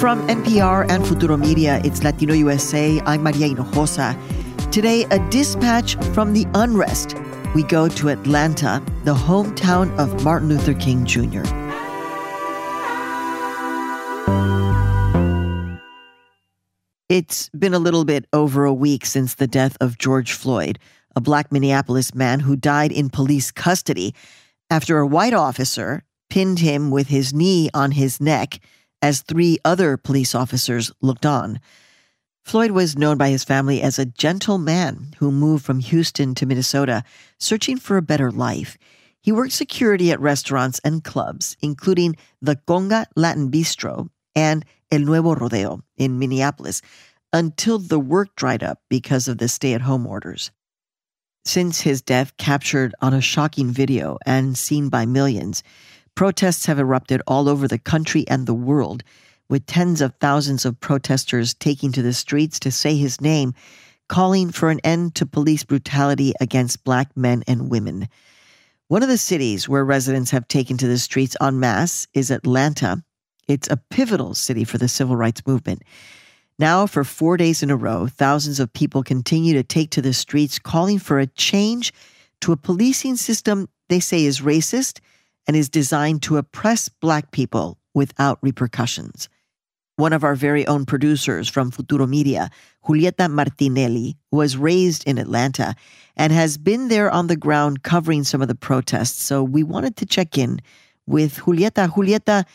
[0.00, 3.02] From NPR and Futuro Media, it's Latino USA.
[3.04, 4.16] I'm Maria Hinojosa.
[4.72, 7.18] Today, a dispatch from the unrest.
[7.54, 11.42] We go to Atlanta, the hometown of Martin Luther King Jr.
[17.10, 20.78] It's been a little bit over a week since the death of George Floyd,
[21.14, 24.14] a black Minneapolis man who died in police custody
[24.70, 28.60] after a white officer pinned him with his knee on his neck
[29.02, 31.60] as three other police officers looked on.
[32.44, 36.46] Floyd was known by his family as a gentle man who moved from Houston to
[36.46, 37.04] Minnesota
[37.38, 38.76] searching for a better life.
[39.22, 45.34] He worked security at restaurants and clubs, including the Conga Latin Bistro and El Nuevo
[45.34, 46.80] Rodeo in Minneapolis,
[47.32, 50.50] until the work dried up because of the stay at home orders.
[51.44, 55.62] Since his death, captured on a shocking video and seen by millions,
[56.14, 59.02] protests have erupted all over the country and the world,
[59.48, 63.54] with tens of thousands of protesters taking to the streets to say his name,
[64.08, 68.08] calling for an end to police brutality against black men and women.
[68.88, 73.02] One of the cities where residents have taken to the streets en masse is Atlanta,
[73.46, 75.82] it's a pivotal city for the civil rights movement.
[76.58, 80.12] Now, for four days in a row, thousands of people continue to take to the
[80.12, 81.92] streets calling for a change
[82.42, 85.00] to a policing system they say is racist
[85.46, 89.28] and is designed to oppress Black people without repercussions.
[89.96, 92.50] One of our very own producers from Futuro Media,
[92.86, 95.74] Julieta Martinelli, was raised in Atlanta
[96.16, 99.22] and has been there on the ground covering some of the protests.
[99.22, 100.60] So we wanted to check in
[101.06, 101.88] with Julieta.
[101.88, 102.46] Julieta,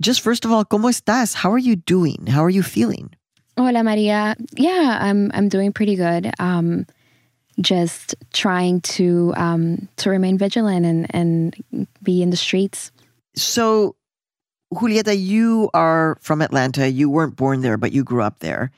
[0.00, 1.34] just first of all, ¿cómo estás?
[1.34, 2.26] How are you doing?
[2.26, 3.14] How are you feeling?
[3.56, 4.36] Hola, Maria.
[4.56, 6.30] Yeah, I'm I'm doing pretty good.
[6.38, 6.86] Um,
[7.60, 12.92] just trying to um, to remain vigilant and and be in the streets.
[13.36, 13.96] So,
[14.72, 16.90] Julieta, you are from Atlanta.
[16.90, 18.70] You weren't born there, but you grew up there,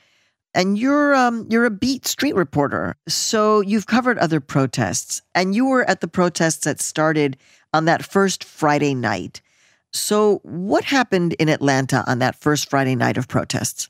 [0.53, 2.95] and you're um, you're a beat street reporter.
[3.07, 7.37] So you've covered other protests, and you were at the protests that started
[7.73, 9.41] on that first Friday night.
[9.93, 13.89] So, what happened in Atlanta on that first Friday night of protests?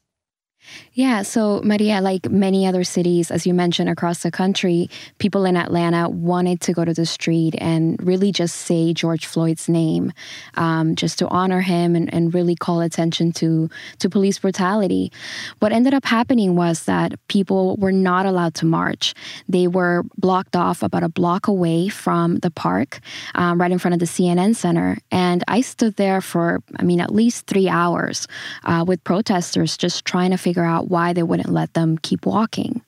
[0.94, 4.90] Yeah, so Maria, like many other cities, as you mentioned across the country,
[5.20, 9.70] people in Atlanta wanted to go to the street and really just say George Floyd's
[9.70, 10.12] name,
[10.56, 15.12] um, just to honor him and, and really call attention to, to police brutality.
[15.60, 19.14] What ended up happening was that people were not allowed to march.
[19.48, 23.00] They were blocked off about a block away from the park,
[23.36, 24.98] um, right in front of the CNN Center.
[25.10, 28.28] And I stood there for, I mean, at least three hours
[28.66, 32.26] uh, with protesters just trying to figure figure out why they wouldn't let them keep
[32.26, 32.82] walking.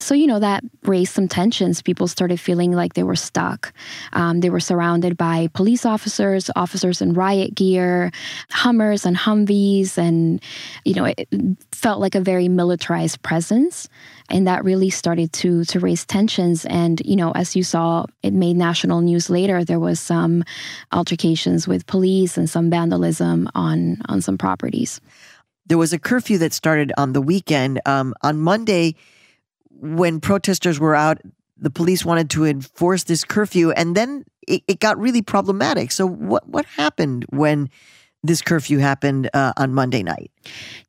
[0.00, 1.82] So, you know, that raised some tensions.
[1.82, 3.74] People started feeling like they were stuck.
[4.14, 8.10] Um, they were surrounded by police officers, officers in riot gear,
[8.48, 10.42] Hummers and Humvees, and,
[10.86, 11.28] you know, it
[11.70, 13.90] felt like a very militarized presence.
[14.30, 16.64] And that really started to to raise tensions.
[16.64, 19.64] And, you know, as you saw, it made national news later.
[19.64, 20.44] There was some
[20.92, 25.00] altercations with police and some vandalism on on some properties
[25.72, 27.80] there was a curfew that started on the weekend.
[27.86, 28.94] Um, on Monday,
[29.70, 31.18] when protesters were out,
[31.56, 35.90] the police wanted to enforce this curfew, and then it, it got really problematic.
[35.90, 37.70] So, what what happened when
[38.22, 40.30] this curfew happened uh, on Monday night?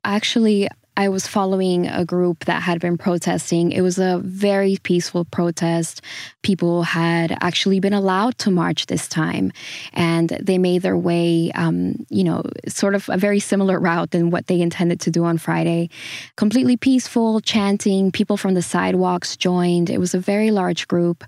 [0.04, 3.72] Actually, I was following a group that had been protesting.
[3.72, 6.00] It was a very peaceful protest.
[6.42, 9.52] People had actually been allowed to march this time,
[9.92, 14.30] and they made their way, um, you know, sort of a very similar route than
[14.30, 15.90] what they intended to do on Friday.
[16.36, 18.12] Completely peaceful, chanting.
[18.12, 19.90] People from the sidewalks joined.
[19.90, 21.24] It was a very large group,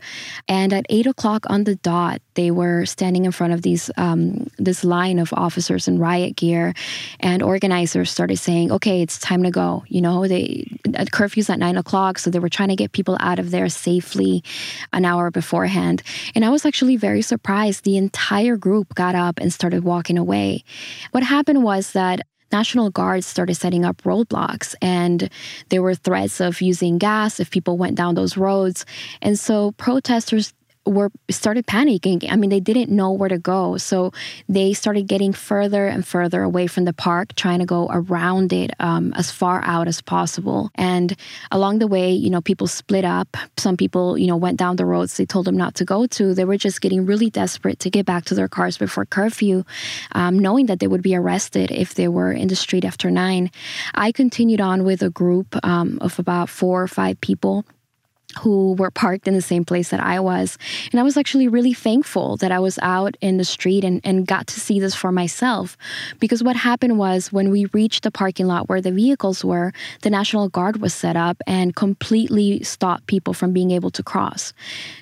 [0.46, 4.46] and at eight o'clock on the dot, they were standing in front of these um,
[4.58, 6.72] this line of officers in riot gear,
[7.18, 10.44] and organizers started saying, "Okay, it's time to go." You know, they
[11.00, 13.68] uh, curfews at nine o'clock, so they were trying to get people out of there
[13.68, 14.42] safely
[14.92, 16.02] an hour beforehand.
[16.34, 17.84] And I was actually very surprised.
[17.84, 20.64] The entire group got up and started walking away.
[21.14, 22.20] What happened was that
[22.52, 25.28] National Guards started setting up roadblocks, and
[25.70, 28.86] there were threats of using gas if people went down those roads.
[29.20, 30.54] And so protesters
[30.86, 32.30] were started panicking.
[32.30, 34.12] I mean, they didn't know where to go, so
[34.48, 38.70] they started getting further and further away from the park, trying to go around it
[38.80, 40.70] um, as far out as possible.
[40.76, 41.16] And
[41.50, 43.36] along the way, you know, people split up.
[43.56, 46.34] Some people, you know, went down the roads they told them not to go to.
[46.34, 49.64] They were just getting really desperate to get back to their cars before curfew,
[50.12, 53.50] um, knowing that they would be arrested if they were in the street after nine.
[53.94, 57.64] I continued on with a group um, of about four or five people
[58.40, 60.58] who were parked in the same place that I was.
[60.90, 64.26] And I was actually really thankful that I was out in the street and, and
[64.26, 65.76] got to see this for myself.
[66.20, 70.10] Because what happened was when we reached the parking lot where the vehicles were, the
[70.10, 74.52] National Guard was set up and completely stopped people from being able to cross.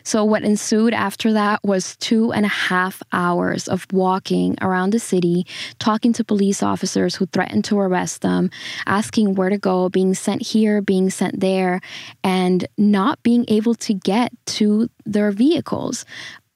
[0.05, 4.99] So what ensued after that was two and a half hours of walking around the
[4.99, 5.47] city,
[5.79, 8.51] talking to police officers who threatened to arrest them,
[8.87, 11.81] asking where to go, being sent here, being sent there,
[12.23, 16.05] and not being able to get to their vehicles.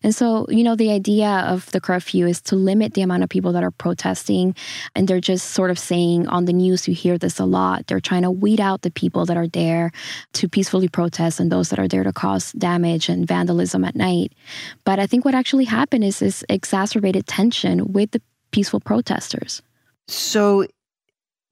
[0.04, 3.28] And so, you know, the idea of the curfew is to limit the amount of
[3.28, 4.54] people that are protesting.
[4.94, 7.88] And they're just sort of saying on the news, you hear this a lot.
[7.88, 9.90] They're trying to weed out the people that are there
[10.34, 14.34] to peacefully protest and those that are there to cause damage and vandalism at night.
[14.84, 18.22] But I think what actually happened is this exacerbated tension with the
[18.52, 19.62] peaceful protesters.
[20.06, 20.66] So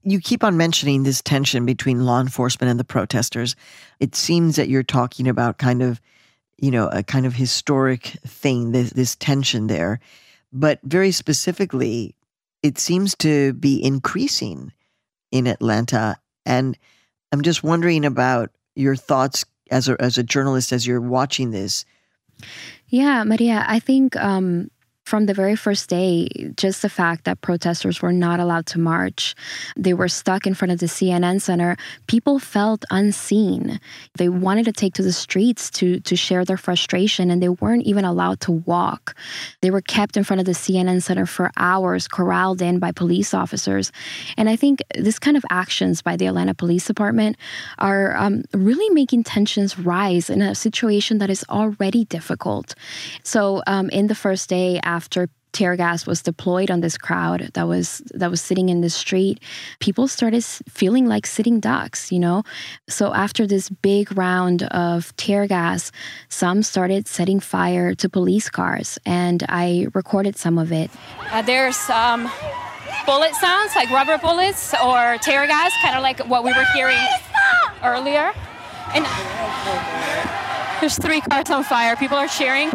[0.07, 3.57] you keep on mentioning this tension between law enforcement and the protesters.
[3.99, 6.01] It seems that you're talking about kind of,
[6.59, 9.99] you know, a kind of historic thing, this, this tension there.
[10.53, 12.15] But very specifically,
[12.63, 14.73] it seems to be increasing
[15.33, 16.17] in Atlanta.
[16.47, 16.79] And
[17.33, 21.85] I'm just wondering about your thoughts as a, as a journalist as you're watching this.
[22.87, 24.71] Yeah, Maria, I think um,
[25.07, 29.37] from the very first day, just the fact that protesters were not allowed to march,
[29.77, 31.77] they were stuck in front of the CNN Center,
[32.09, 33.79] people felt unseen.
[34.17, 37.85] They wanted to take to the streets to, to share their frustration, and they weren't
[37.85, 39.17] even allowed to walk.
[39.61, 43.33] They were kept in front of the CNN Center for hours, corralled in by police
[43.33, 43.93] officers.
[44.37, 47.37] And I think this kind of actions by the Atlanta Police Department
[47.79, 52.75] are um, really making tensions rise in a situation that is already difficult.
[53.23, 57.67] So, um, in the first day, after tear gas was deployed on this crowd that
[57.67, 59.41] was that was sitting in the street
[59.81, 62.43] people started feeling like sitting ducks you know?
[62.89, 65.93] So after this big round of tear gas
[66.29, 70.91] some started setting fire to police cars and i recorded some of it.
[71.33, 72.29] Uh, there's um,
[73.07, 77.07] bullet sounds like rubber bullets or tear gas kind of like what we were hearing
[77.83, 78.33] earlier.
[78.95, 79.05] And
[80.81, 81.97] there's three cars on fire.
[81.97, 82.71] People are cheering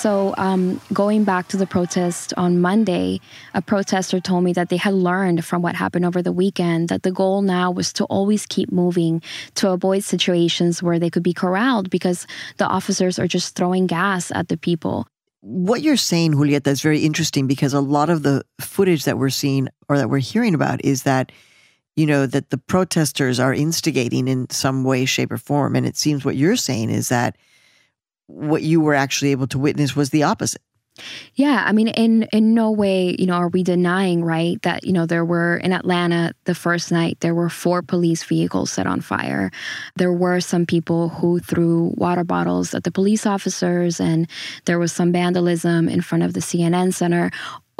[0.00, 3.20] So, um, going back to the protest on Monday,
[3.52, 7.02] a protester told me that they had learned from what happened over the weekend that
[7.02, 9.20] the goal now was to always keep moving
[9.56, 12.26] to avoid situations where they could be corralled because
[12.56, 15.06] the officers are just throwing gas at the people.
[15.42, 19.28] What you're saying, Julieta, is very interesting because a lot of the footage that we're
[19.28, 21.30] seeing or that we're hearing about is that
[21.94, 25.76] you know, that the protesters are instigating in some way, shape, or form.
[25.76, 27.36] And it seems what you're saying is that
[28.30, 30.62] what you were actually able to witness was the opposite.
[31.34, 34.92] Yeah, I mean, in in no way, you know, are we denying, right, that you
[34.92, 39.00] know there were in Atlanta the first night there were four police vehicles set on
[39.00, 39.50] fire.
[39.96, 44.28] There were some people who threw water bottles at the police officers, and
[44.64, 47.30] there was some vandalism in front of the CNN Center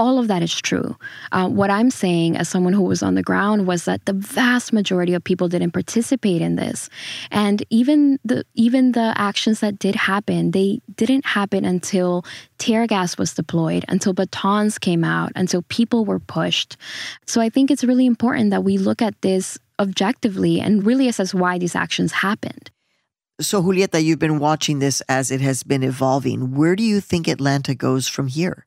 [0.00, 0.96] all of that is true.
[1.30, 4.72] Uh, what I'm saying, as someone who was on the ground, was that the vast
[4.72, 6.88] majority of people didn't participate in this,
[7.30, 12.24] and even the even the actions that did happen, they didn't happen until
[12.56, 16.78] tear gas was deployed, until batons came out, until people were pushed.
[17.26, 21.34] So I think it's really important that we look at this objectively and really assess
[21.34, 22.70] why these actions happened.
[23.40, 26.54] So, Julieta, you've been watching this as it has been evolving.
[26.54, 28.66] Where do you think Atlanta goes from here?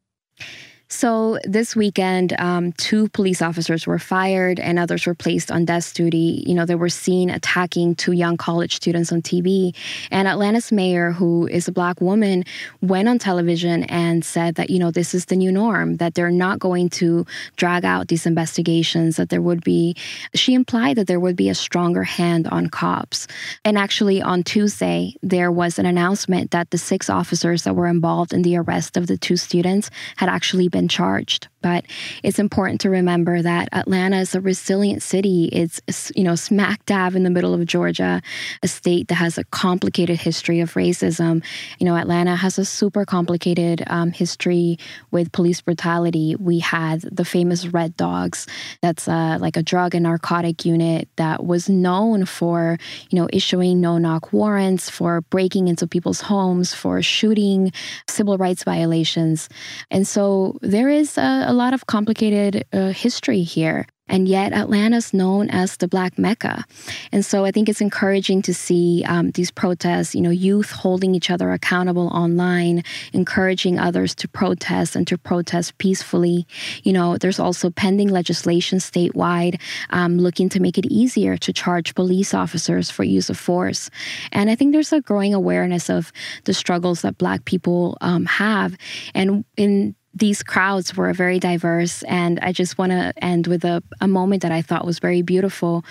[0.89, 5.95] So this weekend, um, two police officers were fired and others were placed on desk
[5.95, 6.43] duty.
[6.45, 9.75] You know, they were seen attacking two young college students on TV.
[10.11, 12.43] And Atlanta's mayor, who is a black woman,
[12.81, 16.29] went on television and said that, you know, this is the new norm, that they're
[16.29, 17.25] not going to
[17.55, 19.95] drag out these investigations, that there would be,
[20.35, 23.27] she implied that there would be a stronger hand on cops.
[23.65, 28.31] And actually, on Tuesday, there was an announcement that the six officers that were involved
[28.31, 31.47] in the arrest of the two students had actually been charged.
[31.61, 31.85] But
[32.23, 35.45] it's important to remember that Atlanta is a resilient city.
[35.53, 38.21] It's, you know, smack dab in the middle of Georgia,
[38.61, 41.41] a state that has a complicated history of racism.
[41.79, 44.77] You know, Atlanta has a super complicated um, history
[45.11, 46.35] with police brutality.
[46.37, 48.45] We had the famous Red Dogs,
[48.81, 52.77] that's uh, like a drug and narcotic unit that was known for,
[53.09, 57.71] you know, issuing no knock warrants, for breaking into people's homes, for shooting
[58.09, 59.47] civil rights violations.
[59.91, 63.85] And so there is a, a lot of complicated uh, history here.
[64.09, 66.65] and yet Atlanta's known as the Black Mecca.
[67.11, 71.15] And so I think it's encouraging to see um, these protests, you know, youth holding
[71.15, 76.45] each other accountable online, encouraging others to protest and to protest peacefully.
[76.83, 81.95] You know, there's also pending legislation statewide um, looking to make it easier to charge
[81.95, 83.89] police officers for use of force.
[84.33, 86.11] And I think there's a growing awareness of
[86.43, 88.75] the struggles that Black people um, have.
[89.15, 92.03] And in these crowds were very diverse.
[92.03, 95.21] And I just want to end with a, a moment that I thought was very
[95.21, 95.83] beautiful.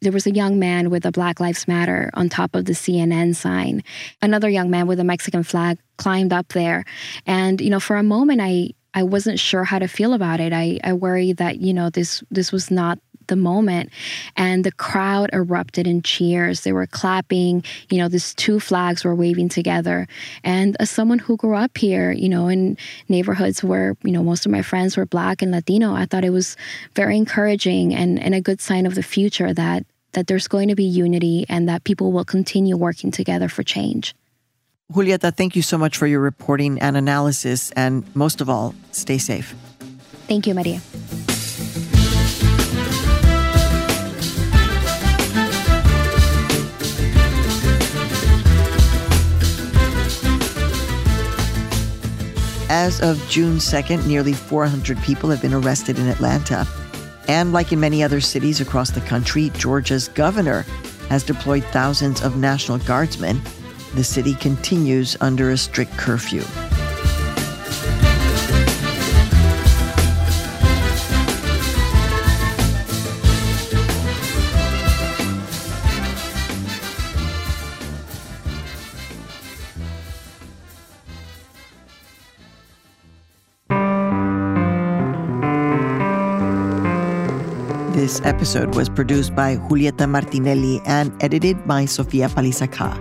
[0.00, 3.34] There was a young man with a Black Lives Matter on top of the CNN
[3.34, 3.82] sign.
[4.22, 6.84] Another young man with a Mexican flag climbed up there.
[7.26, 10.52] And, you know, for a moment, I, I wasn't sure how to feel about it.
[10.52, 13.90] I, I worried that, you know, this this was not the moment.
[14.36, 16.62] And the crowd erupted in cheers.
[16.62, 17.64] They were clapping.
[17.90, 20.06] You know, these two flags were waving together.
[20.44, 22.76] And as someone who grew up here, you know, in
[23.08, 26.30] neighborhoods where, you know, most of my friends were Black and Latino, I thought it
[26.30, 26.56] was
[26.94, 30.74] very encouraging and, and a good sign of the future that that there's going to
[30.74, 34.14] be unity and that people will continue working together for change.
[34.92, 37.70] Julieta, thank you so much for your reporting and analysis.
[37.72, 39.54] And most of all, stay safe.
[40.26, 40.80] Thank you, Maria.
[52.68, 56.66] As of June 2nd, nearly 400 people have been arrested in Atlanta.
[57.28, 60.62] And like in many other cities across the country, Georgia's governor
[61.08, 63.40] has deployed thousands of National Guardsmen.
[63.94, 66.42] The city continues under a strict curfew.
[88.06, 92.94] This episode was produced by Julieta Martinelli and edited by Sofia Paliza-Kah.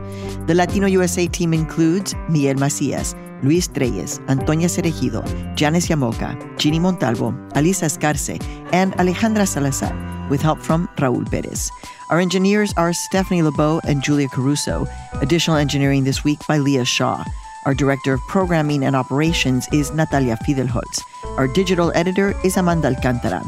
[0.48, 5.22] The Latino USA team includes Miguel Macias, Luis Trelles, Antonia Cereijido,
[5.56, 8.42] Janice Llamoca, Ginny Montalvo, Alisa Escarce,
[8.74, 9.94] and Alejandra Salazar,
[10.32, 11.70] with help from Raul Perez.
[12.10, 14.88] Our engineers are Stephanie Lebow and Julia Caruso.
[15.22, 17.24] Additional engineering this week by Leah Shaw.
[17.68, 21.04] Our director of programming and operations is Natalia Fidelholtz.
[21.38, 23.44] Our digital editor is Amanda Alcantara.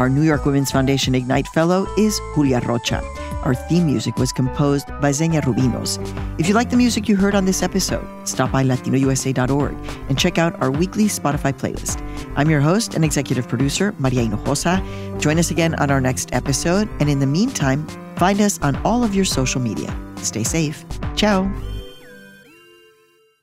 [0.00, 3.02] Our New York Women's Foundation Ignite Fellow is Julia Rocha.
[3.42, 6.00] Our theme music was composed by Xenia Rubinos.
[6.40, 9.76] If you like the music you heard on this episode, stop by latinousa.org
[10.08, 12.00] and check out our weekly Spotify playlist.
[12.34, 15.20] I'm your host and executive producer, Maria Hinojosa.
[15.20, 16.88] Join us again on our next episode.
[16.98, 19.94] And in the meantime, find us on all of your social media.
[20.22, 20.82] Stay safe.
[21.14, 21.46] Ciao.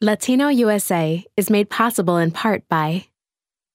[0.01, 3.05] Latino USA is made possible in part by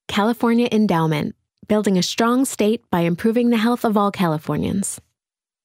[0.09, 1.37] California Endowment
[1.73, 5.01] building a strong state by improving the health of all Californians.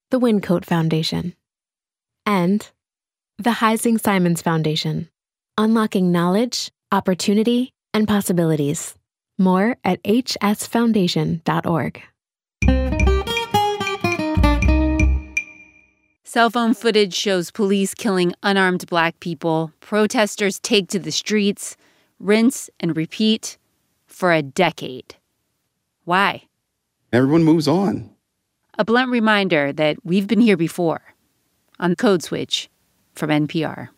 [0.09, 1.35] The Wyncote Foundation.
[2.25, 2.65] And
[3.37, 5.09] the Heising Simons Foundation,
[5.57, 8.95] unlocking knowledge, opportunity, and possibilities.
[9.37, 12.01] More at hsfoundation.org.
[16.23, 19.73] Cell phone footage shows police killing unarmed black people.
[19.81, 21.75] Protesters take to the streets,
[22.17, 23.57] rinse and repeat
[24.05, 25.17] for a decade.
[26.07, 26.43] Why?
[27.11, 28.11] Everyone moves on.
[28.79, 31.01] A blunt reminder that we've been here before
[31.81, 32.69] on Code Switch
[33.13, 33.89] from NPR.